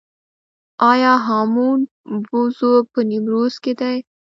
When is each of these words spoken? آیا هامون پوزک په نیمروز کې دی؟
آیا 0.91 1.13
هامون 1.25 1.79
پوزک 2.27 2.83
په 2.93 3.01
نیمروز 3.09 3.53
کې 3.63 3.73
دی؟ 3.79 3.97